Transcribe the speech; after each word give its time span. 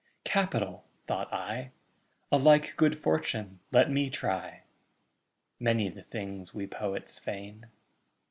'Capital!' 0.23 0.83
thought 1.05 1.31
I. 1.31 1.69
'A 2.31 2.37
like 2.39 2.73
good 2.75 2.97
fortune 2.97 3.59
let 3.71 3.91
me 3.91 4.09
try.' 4.09 4.63
Many 5.59 5.89
the 5.89 6.01
things 6.01 6.55
we 6.55 6.65
poets 6.65 7.19
feign. 7.19 7.67